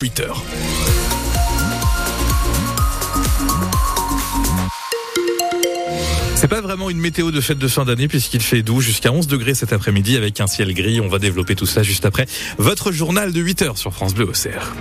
8 0.00 0.20
heures. 0.20 0.44
C'est 6.36 6.46
pas 6.46 6.60
vraiment 6.60 6.88
une 6.88 6.98
météo 7.00 7.32
de 7.32 7.40
fête 7.40 7.58
de 7.58 7.66
fin 7.66 7.84
d'année 7.84 8.06
puisqu'il 8.06 8.40
fait 8.40 8.62
doux 8.62 8.80
jusqu'à 8.80 9.10
11 9.10 9.26
degrés 9.26 9.54
cet 9.54 9.72
après-midi 9.72 10.16
avec 10.16 10.40
un 10.40 10.46
ciel 10.46 10.72
gris. 10.72 11.00
On 11.00 11.08
va 11.08 11.18
développer 11.18 11.56
tout 11.56 11.66
ça 11.66 11.82
juste 11.82 12.06
après 12.06 12.26
votre 12.58 12.92
journal 12.92 13.32
de 13.32 13.40
8 13.40 13.62
heures 13.62 13.78
sur 13.78 13.92
France 13.92 14.14
Bleu 14.14 14.28
Auxerre. 14.28 14.72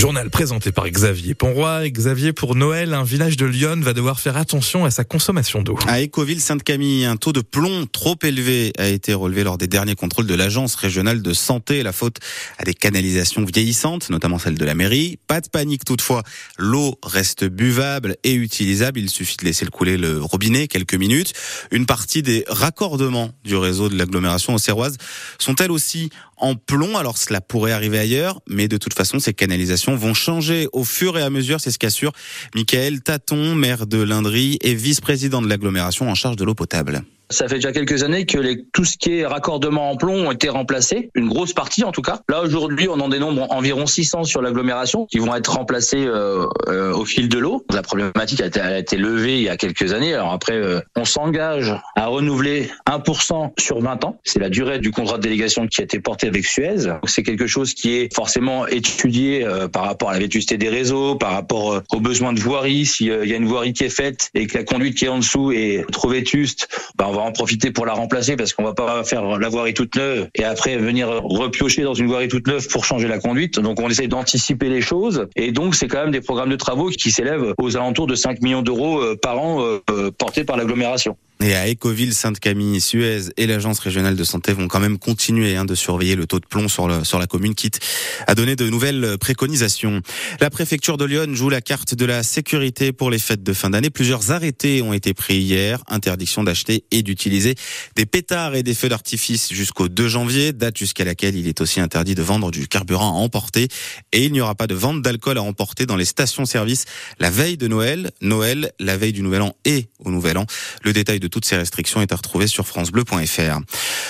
Journal 0.00 0.30
présenté 0.30 0.72
par 0.72 0.88
Xavier 0.88 1.34
Ponroy. 1.34 1.90
Xavier, 1.90 2.32
pour 2.32 2.54
Noël, 2.54 2.94
un 2.94 3.04
village 3.04 3.36
de 3.36 3.44
Lyon 3.44 3.80
va 3.82 3.92
devoir 3.92 4.18
faire 4.18 4.38
attention 4.38 4.86
à 4.86 4.90
sa 4.90 5.04
consommation 5.04 5.60
d'eau. 5.60 5.78
À 5.86 6.00
Écoville-Sainte-Camille, 6.00 7.04
un 7.04 7.16
taux 7.16 7.34
de 7.34 7.42
plomb 7.42 7.84
trop 7.84 8.16
élevé 8.22 8.72
a 8.78 8.88
été 8.88 9.12
relevé 9.12 9.44
lors 9.44 9.58
des 9.58 9.66
derniers 9.66 9.96
contrôles 9.96 10.26
de 10.26 10.34
l'Agence 10.34 10.74
régionale 10.74 11.20
de 11.20 11.34
santé. 11.34 11.82
La 11.82 11.92
faute 11.92 12.16
à 12.56 12.64
des 12.64 12.72
canalisations 12.72 13.44
vieillissantes, 13.44 14.08
notamment 14.08 14.38
celle 14.38 14.56
de 14.56 14.64
la 14.64 14.74
mairie. 14.74 15.18
Pas 15.26 15.42
de 15.42 15.50
panique 15.50 15.84
toutefois, 15.84 16.22
l'eau 16.56 16.98
reste 17.02 17.44
buvable 17.44 18.16
et 18.24 18.32
utilisable. 18.32 19.00
Il 19.00 19.10
suffit 19.10 19.36
de 19.36 19.44
laisser 19.44 19.66
le 19.66 19.70
couler 19.70 19.98
le 19.98 20.22
robinet 20.22 20.66
quelques 20.66 20.94
minutes. 20.94 21.34
Une 21.72 21.84
partie 21.84 22.22
des 22.22 22.44
raccordements 22.48 23.32
du 23.44 23.54
réseau 23.54 23.90
de 23.90 23.98
l'agglomération 23.98 24.54
auxerroise 24.54 24.96
sont 25.38 25.56
elles 25.56 25.70
aussi 25.70 26.08
en 26.38 26.54
plomb. 26.54 26.96
Alors 26.96 27.18
cela 27.18 27.42
pourrait 27.42 27.72
arriver 27.72 27.98
ailleurs, 27.98 28.40
mais 28.48 28.66
de 28.66 28.78
toute 28.78 28.94
façon, 28.94 29.18
ces 29.18 29.34
canalisations 29.34 29.89
vont 29.96 30.14
changer 30.14 30.68
au 30.72 30.84
fur 30.84 31.18
et 31.18 31.22
à 31.22 31.30
mesure, 31.30 31.60
c'est 31.60 31.70
ce 31.70 31.78
qu'assure 31.78 32.12
Michael 32.54 33.00
Taton, 33.00 33.54
maire 33.54 33.86
de 33.86 34.02
Lindry 34.02 34.58
et 34.62 34.74
vice-président 34.74 35.42
de 35.42 35.48
l'agglomération 35.48 36.08
en 36.08 36.14
charge 36.14 36.36
de 36.36 36.44
l'eau 36.44 36.54
potable. 36.54 37.04
Ça 37.30 37.48
fait 37.48 37.56
déjà 37.56 37.72
quelques 37.72 38.02
années 38.02 38.26
que 38.26 38.38
les, 38.38 38.64
tout 38.72 38.84
ce 38.84 38.96
qui 38.96 39.18
est 39.18 39.26
raccordement 39.26 39.90
en 39.90 39.96
plomb 39.96 40.26
ont 40.26 40.32
été 40.32 40.48
remplacés, 40.48 41.10
une 41.14 41.28
grosse 41.28 41.52
partie 41.52 41.84
en 41.84 41.92
tout 41.92 42.02
cas. 42.02 42.20
Là 42.28 42.42
aujourd'hui, 42.42 42.88
on 42.88 43.00
en 43.00 43.08
dénombre 43.08 43.46
environ 43.50 43.86
600 43.86 44.24
sur 44.24 44.42
l'agglomération 44.42 45.06
qui 45.06 45.18
vont 45.18 45.34
être 45.34 45.52
remplacés 45.52 46.04
euh, 46.06 46.46
euh, 46.68 46.92
au 46.92 47.04
fil 47.04 47.28
de 47.28 47.38
l'eau. 47.38 47.64
La 47.72 47.82
problématique 47.82 48.40
a 48.40 48.46
été, 48.46 48.60
a 48.60 48.78
été, 48.78 48.96
levée 48.96 49.38
il 49.38 49.42
y 49.44 49.48
a 49.48 49.56
quelques 49.56 49.92
années. 49.92 50.14
Alors 50.14 50.32
après, 50.32 50.54
euh, 50.54 50.80
on 50.96 51.04
s'engage 51.04 51.74
à 51.96 52.06
renouveler 52.06 52.70
1% 52.86 53.52
sur 53.58 53.80
20 53.80 54.04
ans. 54.04 54.18
C'est 54.24 54.40
la 54.40 54.48
durée 54.48 54.78
du 54.78 54.90
contrat 54.90 55.16
de 55.16 55.22
délégation 55.22 55.66
qui 55.66 55.80
a 55.80 55.84
été 55.84 56.00
porté 56.00 56.26
avec 56.26 56.44
Suez. 56.44 56.92
C'est 57.06 57.22
quelque 57.22 57.46
chose 57.46 57.74
qui 57.74 57.94
est 57.94 58.14
forcément 58.14 58.66
étudié 58.66 59.44
euh, 59.44 59.68
par 59.68 59.84
rapport 59.84 60.10
à 60.10 60.12
la 60.12 60.18
vétusté 60.18 60.56
des 60.56 60.68
réseaux, 60.68 61.14
par 61.16 61.32
rapport 61.32 61.72
euh, 61.72 61.82
aux 61.92 62.00
besoins 62.00 62.32
de 62.32 62.40
voirie. 62.40 62.86
S'il 62.86 63.06
y 63.06 63.32
a 63.32 63.36
une 63.36 63.46
voirie 63.46 63.72
qui 63.72 63.84
est 63.84 63.94
faite 63.94 64.30
et 64.34 64.46
que 64.46 64.58
la 64.58 64.64
conduite 64.64 64.96
qui 64.96 65.04
est 65.04 65.08
en 65.08 65.18
dessous 65.18 65.52
est 65.52 65.84
trop 65.90 66.08
vétuste, 66.08 66.68
ben 66.96 67.06
on 67.08 67.12
va 67.12 67.19
en 67.20 67.32
profiter 67.32 67.70
pour 67.70 67.86
la 67.86 67.92
remplacer 67.92 68.36
parce 68.36 68.52
qu'on 68.52 68.64
va 68.64 68.74
pas 68.74 69.04
faire 69.04 69.38
la 69.38 69.48
voirie 69.48 69.74
toute 69.74 69.96
neuve 69.96 70.28
et 70.34 70.44
après 70.44 70.76
venir 70.76 71.08
repiocher 71.08 71.82
dans 71.82 71.94
une 71.94 72.06
voirie 72.06 72.28
toute 72.28 72.46
neuve 72.46 72.66
pour 72.68 72.84
changer 72.84 73.08
la 73.08 73.18
conduite. 73.18 73.58
Donc 73.60 73.80
on 73.80 73.88
essaie 73.88 74.08
d'anticiper 74.08 74.68
les 74.68 74.80
choses 74.80 75.26
et 75.36 75.52
donc 75.52 75.74
c'est 75.74 75.88
quand 75.88 76.02
même 76.02 76.10
des 76.10 76.20
programmes 76.20 76.50
de 76.50 76.56
travaux 76.56 76.88
qui 76.88 77.10
s'élèvent 77.10 77.54
aux 77.58 77.76
alentours 77.76 78.06
de 78.06 78.14
5 78.14 78.42
millions 78.42 78.62
d'euros 78.62 79.00
euh, 79.00 79.16
par 79.20 79.38
an 79.40 79.62
euh, 79.62 80.10
portés 80.10 80.44
par 80.44 80.56
l'agglomération. 80.56 81.16
Et 81.42 81.54
à 81.54 81.68
Écoville, 81.68 82.12
Sainte-Camille, 82.12 82.82
Suez 82.82 83.30
et 83.38 83.46
l'Agence 83.46 83.78
régionale 83.78 84.14
de 84.14 84.24
santé 84.24 84.52
vont 84.52 84.68
quand 84.68 84.78
même 84.78 84.98
continuer 84.98 85.56
hein, 85.56 85.64
de 85.64 85.74
surveiller 85.74 86.14
le 86.14 86.26
taux 86.26 86.38
de 86.38 86.44
plomb 86.44 86.68
sur, 86.68 86.86
le, 86.86 87.02
sur 87.02 87.18
la 87.18 87.26
commune, 87.26 87.54
quitte 87.54 87.80
à 88.26 88.34
donner 88.34 88.56
de 88.56 88.68
nouvelles 88.68 89.16
préconisations. 89.18 90.02
La 90.40 90.50
préfecture 90.50 90.98
de 90.98 91.06
Lyon 91.06 91.32
joue 91.32 91.48
la 91.48 91.62
carte 91.62 91.94
de 91.94 92.04
la 92.04 92.22
sécurité 92.22 92.92
pour 92.92 93.10
les 93.10 93.18
fêtes 93.18 93.42
de 93.42 93.54
fin 93.54 93.70
d'année. 93.70 93.88
Plusieurs 93.88 94.32
arrêtés 94.32 94.82
ont 94.82 94.92
été 94.92 95.14
pris 95.14 95.38
hier. 95.38 95.82
Interdiction 95.88 96.44
d'acheter 96.44 96.84
et 96.90 97.02
d'utiliser 97.02 97.54
des 97.96 98.04
pétards 98.04 98.54
et 98.54 98.62
des 98.62 98.74
feux 98.74 98.90
d'artifice 98.90 99.50
jusqu'au 99.50 99.88
2 99.88 100.08
janvier, 100.08 100.52
date 100.52 100.76
jusqu'à 100.76 101.06
laquelle 101.06 101.36
il 101.36 101.48
est 101.48 101.62
aussi 101.62 101.80
interdit 101.80 102.14
de 102.14 102.22
vendre 102.22 102.50
du 102.50 102.68
carburant 102.68 103.16
à 103.16 103.18
emporter. 103.18 103.68
Et 104.12 104.26
il 104.26 104.32
n'y 104.32 104.42
aura 104.42 104.56
pas 104.56 104.66
de 104.66 104.74
vente 104.74 105.00
d'alcool 105.00 105.38
à 105.38 105.42
emporter 105.42 105.86
dans 105.86 105.96
les 105.96 106.04
stations-service 106.04 106.84
la 107.18 107.30
veille 107.30 107.56
de 107.56 107.66
Noël, 107.66 108.10
Noël, 108.20 108.72
la 108.78 108.98
veille 108.98 109.14
du 109.14 109.22
Nouvel 109.22 109.40
An 109.40 109.56
et 109.64 109.88
au 110.00 110.10
Nouvel 110.10 110.36
An. 110.36 110.44
Le 110.82 110.92
détail 110.92 111.18
de 111.18 111.29
toutes 111.30 111.44
ces 111.44 111.56
restrictions 111.56 112.02
est 112.02 112.12
à 112.12 112.16
retrouver 112.16 112.46
sur 112.46 112.66
francebleu.fr. 112.66 113.60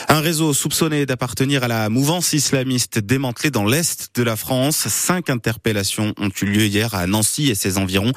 Un 0.09 0.21
réseau 0.21 0.53
soupçonné 0.53 1.07
d'appartenir 1.07 1.65
à 1.65 1.69
la 1.69 1.89
mouvance 1.89 2.33
islamiste 2.33 2.99
démantelé 2.99 3.51
dans 3.51 3.65
l'est 3.65 4.11
de 4.15 4.23
la 4.23 4.37
France. 4.37 4.89
Cinq 4.89 5.31
interpellations 5.31 6.15
ont 6.19 6.31
eu 6.43 6.47
lieu 6.47 6.67
hier 6.67 6.95
à 6.95 7.07
Nancy 7.07 7.51
et 7.51 7.55
ses 7.55 7.79
environs. 7.79 8.13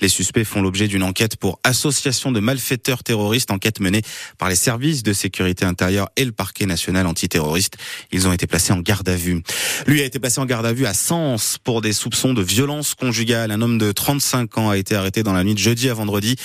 Les 0.00 0.08
suspects 0.08 0.44
font 0.44 0.60
l'objet 0.60 0.88
d'une 0.88 1.02
enquête 1.02 1.36
pour 1.36 1.60
association 1.64 2.32
de 2.32 2.40
malfaiteurs 2.40 3.02
terroristes, 3.02 3.50
enquête 3.50 3.80
menée 3.80 4.02
par 4.36 4.48
les 4.48 4.56
services 4.56 5.02
de 5.02 5.12
sécurité 5.12 5.64
intérieure 5.64 6.08
et 6.16 6.24
le 6.24 6.32
parquet 6.32 6.66
national 6.66 7.06
antiterroriste. 7.06 7.76
Ils 8.12 8.28
ont 8.28 8.32
été 8.32 8.46
placés 8.46 8.72
en 8.72 8.80
garde 8.80 9.08
à 9.08 9.16
vue. 9.16 9.42
Lui 9.86 10.02
a 10.02 10.04
été 10.04 10.18
placé 10.18 10.40
en 10.40 10.46
garde 10.46 10.66
à 10.66 10.72
vue 10.72 10.86
à 10.86 10.94
Sens 10.94 11.58
pour 11.62 11.80
des 11.80 11.92
soupçons 11.92 12.34
de 12.34 12.42
violence 12.42 12.94
conjugale. 12.94 13.50
Un 13.50 13.62
homme 13.62 13.78
de 13.78 13.92
35 13.92 14.58
ans 14.58 14.70
a 14.70 14.76
été 14.76 14.94
arrêté 14.94 15.22
dans 15.22 15.32
la 15.32 15.44
nuit 15.44 15.54
de 15.54 15.58
jeudi 15.58 15.88
à 15.88 15.94
vendredi. 15.94 16.36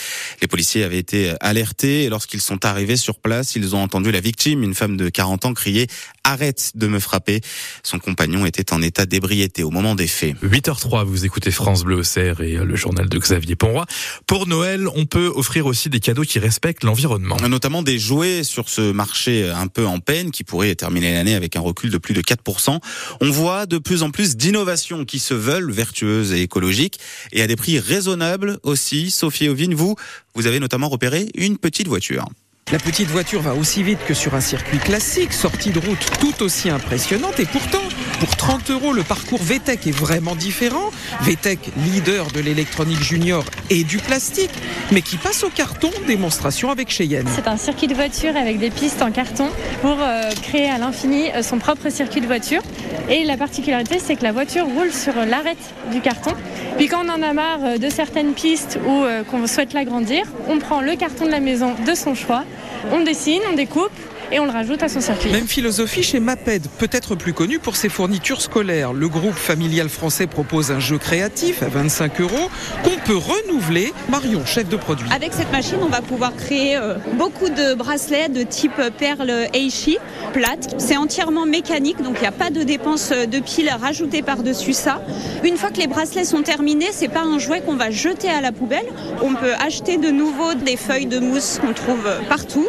Les 0.42 0.48
policiers 0.48 0.84
avaient 0.84 1.00
été 1.00 1.34
alertés 1.40 2.03
et 2.04 2.10
lorsqu'ils 2.10 2.42
sont 2.42 2.66
arrivés 2.66 2.98
sur 2.98 3.20
place, 3.20 3.56
ils 3.56 3.76
ont 3.76 3.82
entendu 3.82 4.12
la 4.12 4.20
victime, 4.20 4.64
une 4.64 4.74
femme 4.74 4.98
de 4.98 5.10
40 5.10 5.46
ans, 5.46 5.54
crier 5.54 5.88
«Arrête 6.24 6.72
de 6.76 6.88
me 6.88 7.00
frapper». 7.00 7.42
Son 7.84 8.00
compagnon 8.00 8.46
était 8.46 8.74
en 8.74 8.82
état 8.82 9.06
d'ébriété 9.06 9.64
au 9.64 9.72
moment 9.72 9.96
des 9.96 10.08
faits. 10.08 10.36
8h03, 10.44 11.04
vous 11.06 11.26
écoutez 11.26 11.52
France 11.52 11.84
Bleu 11.84 11.98
Auxerre 11.98 12.42
et 12.42 12.54
le 12.54 12.76
journal 12.76 13.10
de 13.10 13.18
Xavier 13.18 13.56
Ponroy. 13.56 13.86
Pour 14.28 14.48
Noël, 14.48 14.88
on 14.96 15.06
peut 15.06 15.32
offrir 15.34 15.66
aussi 15.66 15.90
des 15.90 16.00
cadeaux 16.00 16.24
qui 16.24 16.40
respectent 16.40 16.84
l'environnement. 16.84 17.38
Notamment 17.48 17.84
des 17.84 18.00
jouets 18.00 18.44
sur 18.44 18.70
ce 18.70 18.92
marché 18.92 19.50
un 19.50 19.68
peu 19.68 19.86
en 19.86 20.00
peine 20.00 20.32
qui 20.32 20.44
pourrait 20.44 20.76
terminer 20.76 21.14
l'année 21.14 21.36
avec 21.36 21.56
un 21.56 21.62
recul 21.62 21.90
de 21.90 21.98
plus 21.98 22.14
de 22.14 22.22
4%. 22.22 22.80
On 23.22 23.32
voit 23.32 23.66
de 23.66 23.78
plus 23.78 24.04
en 24.04 24.12
plus 24.12 24.36
d'innovations 24.36 25.06
qui 25.06 25.20
se 25.20 25.34
veulent 25.34 25.72
vertueuses 25.72 26.32
et 26.34 26.42
écologiques 26.42 27.00
et 27.32 27.42
à 27.42 27.48
des 27.48 27.56
prix 27.56 27.80
raisonnables 27.80 28.60
aussi. 28.64 29.12
Sophie 29.12 29.50
Ovine, 29.50 29.74
vous, 29.74 29.96
vous 30.36 30.48
avez 30.48 30.60
notamment 30.60 30.90
repéré 30.90 31.30
une 31.36 31.58
petite 31.58 31.88
voiture. 31.88 32.26
La 32.72 32.80
petite 32.80 33.10
voiture 33.10 33.42
va 33.42 33.54
aussi 33.54 33.84
vite 33.84 34.00
que 34.08 34.16
sur 34.16 34.34
un 34.34 34.42
circuit 34.42 34.80
classique, 34.80 35.32
sortie 35.34 35.70
de 35.70 35.80
route 35.80 36.08
tout 36.20 36.42
aussi 36.42 36.72
impressionnante 36.72 37.40
et 37.40 37.46
pourtant, 37.46 37.84
pour 38.20 38.36
30 38.36 38.72
euros, 38.72 38.94
le 38.94 39.04
parcours 39.04 39.44
VTEC 39.44 39.88
est 39.88 39.92
vraiment 39.92 40.36
différent. 40.36 40.90
VTEC, 41.22 41.60
leader 41.86 42.32
de 42.32 42.40
l'électronique 42.40 43.04
junior 43.04 43.44
et 43.70 43.84
du 43.84 43.98
plastique, 43.98 44.50
mais 44.92 45.02
qui 45.02 45.18
passe 45.18 45.44
au 45.44 45.50
carton, 45.50 45.92
démonstration 46.08 46.72
avec 46.72 46.90
Cheyenne. 46.90 47.28
C'est 47.36 47.48
un 47.48 47.58
circuit 47.58 47.88
de 47.88 47.94
voiture 47.94 48.36
avec 48.36 48.60
des 48.60 48.70
pistes 48.70 49.02
en 49.02 49.12
carton 49.12 49.50
pour 49.82 49.98
euh, 50.00 50.32
créer 50.42 50.70
à 50.70 50.78
l'infini 50.78 51.32
euh, 51.36 51.44
son 51.44 51.60
propre 51.60 51.90
circuit 51.90 52.22
de 52.22 52.28
voiture. 52.28 52.62
Et 53.10 53.24
la 53.26 53.36
particularité, 53.36 54.00
c'est 54.00 54.16
que 54.16 54.24
la 54.24 54.32
voiture 54.32 54.66
roule 54.66 54.92
sur 54.92 55.14
l'arête 55.14 55.74
du 55.92 56.00
carton. 56.00 56.32
Puis 56.78 56.88
quand 56.88 57.06
on 57.06 57.10
en 57.10 57.22
a 57.22 57.34
marre 57.34 57.60
euh, 57.64 57.78
de 57.78 57.90
certaines 57.90 58.34
pistes 58.34 58.80
ou 58.88 59.04
qu'on 59.30 59.46
souhaite 59.48 59.74
l'agrandir, 59.74 60.24
on 60.48 60.60
prend 60.60 60.82
le 60.82 60.96
carton 60.96 61.26
de 61.26 61.32
la 61.32 61.40
maison 61.40 61.76
de 61.86 61.94
son 61.94 62.16
choix 62.16 62.46
on 62.92 63.02
dessine, 63.02 63.42
on 63.50 63.56
découpe 63.56 63.92
et 64.34 64.40
on 64.40 64.46
le 64.46 64.52
rajoute 64.52 64.82
à 64.82 64.90
son 64.90 65.00
circuit. 65.00 65.32
Même 65.32 65.48
philosophie 65.48 66.02
chez 66.02 66.20
Maped, 66.20 66.68
peut-être 66.80 67.16
plus 67.16 67.34
connu 67.34 67.60
pour 67.60 67.76
ses 67.76 67.88
fournitures 67.88 68.42
scolaires. 68.42 68.92
Le 68.92 69.08
groupe 69.08 69.36
familial 69.36 69.90
français 69.90 70.26
propose 70.26 70.72
un 70.72 70.80
jeu 70.80 70.98
créatif 70.98 71.62
à 71.62 71.68
25 71.68 72.20
euros 72.20 72.50
qu'on 72.84 72.98
peut 73.06 73.16
renouveler. 73.16 73.94
Marion, 74.10 74.44
chef 74.46 74.68
de 74.68 74.76
produit. 74.76 75.08
Avec 75.14 75.34
cette 75.34 75.52
machine, 75.52 75.78
on 75.82 75.88
va 75.88 76.02
pouvoir 76.02 76.36
créer 76.36 76.76
euh, 76.78 76.96
beaucoup 77.14 77.50
de 77.50 77.76
bracelets 77.76 78.30
de 78.30 78.42
type 78.42 78.82
perle 78.98 79.32
Eishi, 79.54 80.00
plate. 80.34 80.76
C'est 80.80 80.98
entièrement 80.98 81.46
mécanique, 81.46 82.02
donc 82.02 82.16
il 82.18 82.22
n'y 82.22 82.28
a 82.28 82.32
pas 82.32 82.50
de 82.50 82.64
dépenses 82.64 83.12
de 83.12 83.40
piles 83.40 83.70
rajoutées 83.80 84.24
par-dessus 84.24 84.74
ça. 84.74 85.00
Une 85.44 85.58
fois 85.58 85.70
que 85.70 85.78
les 85.78 85.88
bracelets 85.88 86.26
sont 86.26 86.42
terminés, 86.42 86.90
c'est 86.92 87.08
pas 87.08 87.22
un 87.22 87.38
jouet 87.38 87.62
qu'on 87.62 87.76
va 87.76 87.92
jeter 87.92 88.30
à 88.30 88.42
la 88.42 88.52
poubelle. 88.52 88.86
On 89.22 89.36
peut 89.36 89.54
acheter 89.64 89.98
de 89.98 90.10
nouveau 90.10 90.56
des 90.56 90.78
feuilles 90.78 91.06
de 91.06 91.20
mousse 91.20 91.60
qu'on 91.62 91.74
trouve 91.74 92.10
partout 92.28 92.68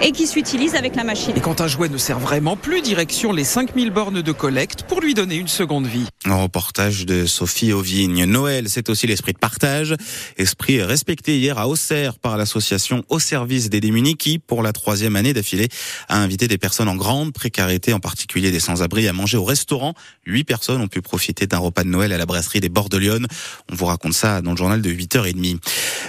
et 0.00 0.12
qui 0.12 0.26
s'utilisent 0.26 0.74
avec 0.74 0.96
la 0.96 1.01
machine. 1.04 1.32
Et 1.36 1.40
quand 1.40 1.60
un 1.60 1.66
jouet 1.66 1.88
ne 1.88 1.96
sert 1.98 2.18
vraiment 2.18 2.56
plus, 2.56 2.82
direction 2.82 3.32
les 3.32 3.44
5000 3.44 3.90
bornes 3.90 4.22
de 4.22 4.32
collecte 4.32 4.82
pour 4.84 5.00
lui 5.00 5.14
donner 5.14 5.36
une 5.36 5.48
seconde 5.48 5.86
vie. 5.86 6.06
Un 6.24 6.36
reportage 6.36 7.06
de 7.06 7.26
Sophie 7.26 7.72
Auvigne. 7.72 8.24
Noël, 8.24 8.68
c'est 8.68 8.88
aussi 8.88 9.06
l'esprit 9.06 9.32
de 9.32 9.38
partage. 9.38 9.94
Esprit 10.36 10.82
respecté 10.82 11.38
hier 11.38 11.58
à 11.58 11.68
Auxerre 11.68 12.18
par 12.18 12.36
l'association 12.36 13.04
Au 13.08 13.18
Service 13.18 13.70
des 13.70 13.80
Démunis 13.80 14.16
qui, 14.16 14.38
pour 14.38 14.62
la 14.62 14.72
troisième 14.72 15.16
année 15.16 15.32
d'affilée, 15.32 15.68
a 16.08 16.18
invité 16.18 16.48
des 16.48 16.58
personnes 16.58 16.88
en 16.88 16.96
grande 16.96 17.32
précarité, 17.32 17.92
en 17.92 18.00
particulier 18.00 18.50
des 18.50 18.60
sans-abri, 18.60 19.08
à 19.08 19.12
manger 19.12 19.36
au 19.36 19.44
restaurant. 19.44 19.94
Huit 20.26 20.44
personnes 20.44 20.80
ont 20.80 20.88
pu 20.88 21.02
profiter 21.02 21.46
d'un 21.46 21.58
repas 21.58 21.84
de 21.84 21.88
Noël 21.88 22.12
à 22.12 22.18
la 22.18 22.26
brasserie 22.26 22.60
des 22.60 22.68
Bords 22.68 22.88
de 22.88 22.98
Lyon. 22.98 23.26
On 23.70 23.74
vous 23.74 23.86
raconte 23.86 24.14
ça 24.14 24.42
dans 24.42 24.52
le 24.52 24.56
journal 24.56 24.82
de 24.82 24.90
8h30. 24.90 25.58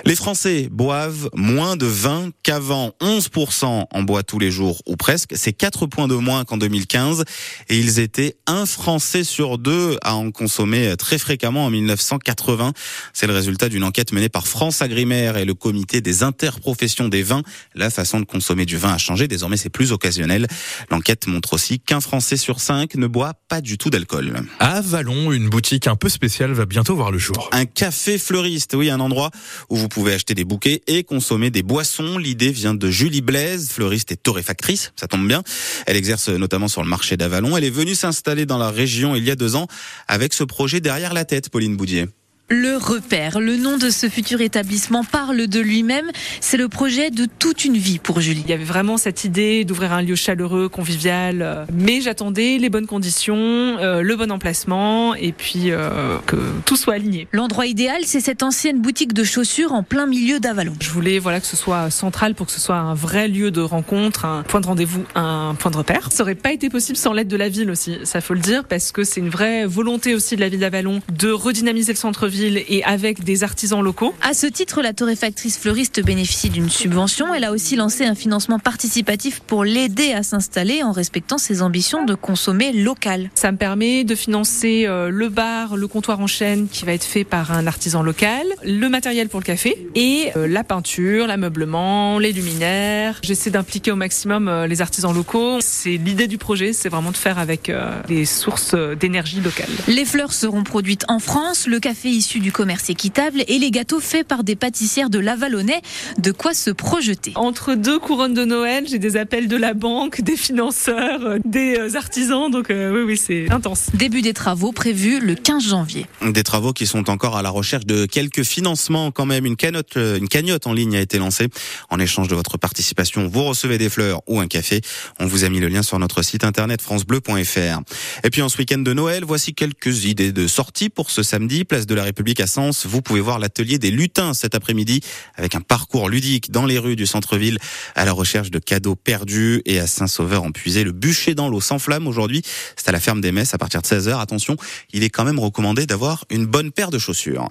Les 0.06 0.16
Français 0.16 0.68
boivent 0.72 1.30
moins 1.34 1.78
de 1.78 1.86
vin 1.86 2.30
qu'avant. 2.44 2.92
11% 3.02 3.86
en 3.90 4.04
boit 4.04 4.24
tous 4.24 4.40
les 4.40 4.52
jours 4.52 4.82
ou 4.86 4.96
presque. 4.96 5.34
C'est 5.36 5.54
4 5.54 5.88
points 5.88 6.08
de 6.08 6.16
moins 6.16 6.46
qu'en 6.46 6.58
2015 6.58 7.24
et 7.70 7.78
ils 7.78 8.00
étaient 8.00 8.36
un 8.48 8.66
Français 8.66 9.24
sur 9.24 9.58
deux 9.58 9.98
à 10.02 10.16
en 10.16 10.32
consommer 10.32 10.96
très 10.98 11.18
fréquemment 11.18 11.66
en 11.66 11.70
1980. 11.70 12.74
C'est 13.14 13.28
le 13.28 13.34
résultat 13.34 13.70
d'une 13.70 13.84
enquête 13.84 14.12
menée 14.12 14.30
par 14.30 14.48
France 14.48 14.82
Agrimaire 14.82 15.38
et 15.38 15.46
le 15.46 15.54
comité 15.54 16.02
des 16.02 16.24
interprofessions 16.24 17.08
des 17.08 17.24
vins. 17.24 17.44
La 17.76 17.90
façon 17.90 18.20
de 18.20 18.26
consommer 18.26 18.66
du 18.66 18.78
vin 18.78 18.94
a 18.94 18.98
changé. 18.98 19.28
Désormais, 19.28 19.58
c'est 19.58 19.70
plus 19.70 19.92
occasionnel. 19.92 20.48
L'enquête 20.90 21.28
montre 21.28 21.54
aussi 21.54 21.80
qu'un 21.80 22.02
Français 22.02 22.38
sur 22.38 22.60
cinq 22.60 22.96
ne 22.96 23.08
boit 23.08 23.34
pas 23.48 23.62
du 23.62 23.78
tout 23.78 23.90
d'alcool. 23.90 24.34
À 24.60 24.82
Vallon, 24.82 25.32
une 25.32 25.50
boutique 25.50 25.88
un 25.88 25.96
peu 25.96 26.10
spéciale 26.10 26.52
va 26.52 26.66
bientôt 26.66 26.96
voir 26.96 27.12
le 27.12 27.18
jour. 27.18 27.50
Un 27.52 27.66
café 27.66 28.18
fleuriste, 28.18 28.74
oui, 28.76 28.90
un 28.90 29.00
endroit 29.00 29.32
où 29.70 29.76
vous 29.76 29.90
pouvez 29.90 30.14
acheter 30.14 30.36
des 30.36 30.46
bouquets 30.46 30.82
et 30.88 31.04
consommer 31.04 31.50
des 31.50 31.64
boissons. 31.64 32.18
L'idée 32.18 32.52
vient 32.52 32.74
de 32.74 32.90
Julie 32.90 33.22
Blaise, 33.22 33.70
fleuriste 33.70 34.12
et 34.12 34.18
torréfactrice, 34.18 34.63
ça 34.96 35.08
tombe 35.08 35.28
bien. 35.28 35.44
Elle 35.86 35.98
exerce 35.98 36.30
notamment 36.30 36.68
sur 36.68 36.84
le 36.84 36.90
marché 36.90 37.18
d'Avalon. 37.18 37.58
Elle 37.58 37.64
est 37.64 37.70
venue 37.70 37.96
s'installer 37.96 38.46
dans 38.46 38.58
la 38.58 38.72
région 38.72 39.16
il 39.16 39.24
y 39.24 39.32
a 39.32 39.36
deux 39.36 39.56
ans 39.56 39.68
avec 40.08 40.34
ce 40.34 40.44
projet 40.44 40.80
derrière 40.80 41.14
la 41.14 41.26
tête, 41.26 41.50
Pauline 41.50 41.76
Boudier. 41.76 42.08
Le 42.50 42.76
repère, 42.76 43.40
le 43.40 43.56
nom 43.56 43.78
de 43.78 43.90
ce 43.90 44.10
futur 44.10 44.42
établissement 44.42 45.06
parle 45.06 45.48
de 45.48 45.60
lui-même. 45.62 46.12
C'est 46.42 46.58
le 46.58 46.68
projet 46.68 47.10
de 47.10 47.26
toute 47.40 47.64
une 47.64 47.78
vie 47.78 48.00
pour 48.00 48.20
Julie. 48.20 48.44
Il 48.46 48.50
y 48.50 48.54
avait 48.54 48.66
vraiment 48.66 48.98
cette 48.98 49.24
idée 49.24 49.64
d'ouvrir 49.64 49.94
un 49.94 50.02
lieu 50.02 50.16
chaleureux, 50.16 50.68
convivial, 50.68 51.42
euh, 51.42 51.66
mais 51.74 52.02
j'attendais 52.02 52.58
les 52.58 52.70
bonnes 52.70 52.86
conditions, 52.86 53.38
euh, 53.38 54.02
le 54.02 54.16
bon 54.18 54.30
emplacement 54.30 55.16
et 55.16 55.32
puis 55.32 55.72
euh, 55.72 56.18
que 56.26 56.36
tout 56.66 56.76
soit 56.76 56.96
aligné. 56.96 57.30
L'endroit 57.32 57.66
idéal, 57.66 58.02
c'est 58.04 58.20
cette 58.20 58.44
ancienne 58.44 58.82
boutique 58.82 59.14
de 59.14 59.24
chaussures 59.24 59.72
en 59.72 59.82
plein 59.82 60.06
milieu 60.06 60.42
d'Avalon. 60.42 60.74
Je 60.82 60.90
voulais 60.90 61.20
voilà 61.20 61.40
que 61.40 61.48
ce 61.48 61.56
soit 61.56 61.90
central 61.92 62.36
pour 62.36 62.48
que 62.48 62.52
ce 62.52 62.60
soit 62.60 62.76
un 62.76 62.94
vrai 62.94 63.30
lieu 63.30 63.52
de 63.52 63.62
rencontre, 63.62 64.26
un 64.26 64.44
point 64.44 64.60
de 64.60 64.68
rendez-vous, 64.68 65.06
un 65.16 65.56
point 65.58 65.72
de 65.72 65.78
repère. 65.78 66.12
Ça 66.12 66.24
aurait 66.24 66.36
pas 66.36 66.52
été 66.52 66.70
possible 66.70 66.98
sans 66.98 67.14
l'aide 67.14 67.30
de 67.30 67.38
la 67.38 67.48
ville 67.48 67.72
aussi, 67.72 68.00
ça 68.04 68.20
faut 68.20 68.34
le 68.34 68.42
dire, 68.42 68.66
parce 68.66 68.92
que 68.92 69.06
c'est 69.06 69.22
une 69.22 69.30
vraie 69.30 69.66
volonté 69.66 70.14
aussi 70.14 70.36
de 70.36 70.42
la 70.42 70.50
ville 70.50 70.60
d'Avalon 70.60 71.02
de 71.10 71.32
redynamiser 71.32 71.94
le 71.94 71.98
centre-ville 71.98 72.33
et 72.42 72.84
avec 72.84 73.24
des 73.24 73.44
artisans 73.44 73.82
locaux. 73.82 74.14
À 74.22 74.34
ce 74.34 74.48
titre, 74.48 74.82
la 74.82 74.94
torréfactrice 74.94 75.58
fleuriste 75.58 76.04
bénéficie 76.04 76.50
d'une 76.50 76.70
subvention. 76.70 77.34
Elle 77.34 77.44
a 77.44 77.52
aussi 77.52 77.76
lancé 77.76 78.06
un 78.06 78.16
financement 78.16 78.60
participatif 78.60 79.40
pour 79.40 79.64
l'aider 79.64 80.14
à 80.14 80.24
s'installer 80.24 80.84
en 80.84 80.92
respectant 80.92 81.38
ses 81.38 81.62
ambitions 81.62 82.06
de 82.06 82.16
consommer 82.16 82.72
local. 82.72 83.30
Ça 83.36 83.52
me 83.52 83.58
permet 83.58 84.04
de 84.04 84.16
financer 84.16 84.86
euh, 84.86 85.10
le 85.10 85.30
bar, 85.30 85.76
le 85.76 85.88
comptoir 85.88 86.20
en 86.20 86.28
chaîne 86.28 86.68
qui 86.68 86.86
va 86.86 86.94
être 86.94 87.04
fait 87.04 87.24
par 87.24 87.52
un 87.52 87.68
artisan 87.68 88.04
local, 88.04 88.46
le 88.64 88.88
matériel 88.90 89.30
pour 89.30 89.40
le 89.40 89.46
café 89.46 89.88
et 89.96 90.30
euh, 90.36 90.48
la 90.48 90.64
peinture, 90.64 91.28
l'ameublement, 91.28 92.20
les 92.20 92.32
luminaires. 92.32 93.20
J'essaie 93.24 93.50
d'impliquer 93.50 93.92
au 93.92 93.96
maximum 93.96 94.48
euh, 94.48 94.68
les 94.68 94.82
artisans 94.82 95.14
locaux. 95.14 95.60
C'est 95.62 95.98
l'idée 95.98 96.28
du 96.28 96.38
projet, 96.38 96.74
c'est 96.74 96.90
vraiment 96.90 97.12
de 97.12 97.18
faire 97.18 97.40
avec 97.40 97.72
les 98.10 98.26
sources 98.26 98.76
d'énergie 99.00 99.42
locales. 99.42 99.70
Les 99.88 100.06
fleurs 100.06 100.34
seront 100.34 100.64
produites 100.64 101.06
en 101.08 101.20
France, 101.20 101.68
le 101.68 101.80
café 101.80 102.10
issu 102.24 102.40
du 102.40 102.54
commerce 102.54 102.90
équitable 102.90 103.44
et 103.50 103.60
les 103.60 103.70
gâteaux 103.70 104.00
faits 104.00 104.26
par 104.26 104.46
des 104.46 104.56
pâtissières 104.56 105.10
de 105.10 105.20
Lavalonnais. 105.20 105.82
De 106.20 106.32
quoi 106.32 106.54
se 106.54 106.70
projeter? 106.70 107.34
Entre 107.36 107.76
deux 107.76 108.00
couronnes 108.00 108.34
de 108.34 108.46
Noël, 108.46 108.86
j'ai 108.88 108.98
des 108.98 109.18
appels 109.18 109.50
de 109.50 109.58
la 109.58 109.74
banque, 109.74 110.22
des 110.22 110.38
financeurs, 110.38 111.22
euh, 111.26 111.40
des 111.44 111.76
euh, 111.78 111.98
artisans. 111.98 112.50
Donc 112.50 112.70
euh, 112.70 112.94
oui, 112.96 113.02
oui, 113.02 113.18
c'est 113.18 113.52
intense. 113.52 113.88
Début 113.94 114.22
des 114.22 114.32
travaux 114.32 114.72
prévus 114.72 115.20
le 115.20 115.36
15 115.36 115.68
janvier. 115.68 116.06
Des 116.26 116.44
travaux 116.44 116.72
qui 116.72 116.88
sont 116.88 117.10
encore 117.10 117.36
à 117.36 117.42
la 117.42 117.50
recherche 117.50 117.86
de 117.86 118.06
quelques 118.06 118.44
financements 118.44 119.12
quand 119.12 119.26
même. 119.26 119.46
Une 119.46 119.58
cagnotte, 119.58 119.98
une 119.98 120.30
cagnotte 120.30 120.66
en 120.66 120.72
ligne 120.72 120.96
a 120.96 121.02
été 121.02 121.18
lancée. 121.18 121.50
En 121.90 122.00
échange 122.00 122.30
de 122.30 122.36
votre 122.36 122.58
participation, 122.58 123.28
vous 123.28 123.44
recevez 123.44 123.78
des 123.78 123.90
fleurs 123.90 124.22
ou 124.28 124.40
un 124.40 124.48
café. 124.48 124.80
On 125.20 125.26
vous 125.26 125.44
a 125.44 125.50
mis 125.50 125.60
le 125.60 125.68
lien 125.68 125.84
sur 125.84 126.00
notre 126.00 126.22
site 126.22 126.46
internet 126.46 126.82
francebleu.fr. 126.82 127.82
Et 128.24 128.30
puis 128.30 128.42
en 128.42 128.48
ce 128.48 128.58
week-end 128.60 128.80
de 128.80 128.94
Noël, 128.94 129.26
voici 129.28 129.54
quelques 129.54 130.06
idées 130.06 130.32
de 130.32 130.48
sortie 130.48 130.88
pour 130.88 131.12
ce 131.12 131.22
samedi, 131.22 131.66
place 131.66 131.86
de 131.86 131.96
la 131.96 132.04
République 132.04 132.13
République 132.14 132.42
à 132.42 132.48
Sens. 132.48 132.86
Vous 132.86 133.02
pouvez 133.02 133.22
voir 133.22 133.40
l'atelier 133.40 133.80
des 133.80 133.90
lutins 133.90 134.36
cet 134.36 134.54
après-midi 134.54 135.02
avec 135.34 135.56
un 135.56 135.62
parcours 135.62 136.10
ludique 136.10 136.52
dans 136.52 136.68
les 136.68 136.78
rues 136.78 136.96
du 136.96 137.08
centre-ville 137.08 137.58
à 137.96 138.06
la 138.06 138.12
recherche 138.12 138.52
de 138.52 138.60
cadeaux 138.60 138.96
perdus 138.96 139.64
et 139.66 139.80
à 139.80 139.88
Saint-Sauveur 139.88 140.44
en 140.44 140.52
puisé. 140.52 140.84
Le 140.84 140.92
bûcher 140.92 141.34
dans 141.34 141.50
l'eau 141.50 141.60
sans 141.60 141.80
flamme 141.80 142.06
aujourd'hui, 142.06 142.44
c'est 142.76 142.88
à 142.88 142.92
la 142.92 143.00
ferme 143.00 143.20
des 143.20 143.32
Messes 143.32 143.56
à 143.56 143.58
partir 143.58 143.82
de 143.82 143.88
16h. 143.88 144.20
Attention, 144.20 144.58
il 144.94 145.02
est 145.02 145.10
quand 145.10 145.26
même 145.26 145.40
recommandé 145.40 145.88
d'avoir 145.88 146.26
une 146.30 146.46
bonne 146.46 146.72
paire 146.72 146.92
de 146.92 147.00
chaussures. 147.00 147.50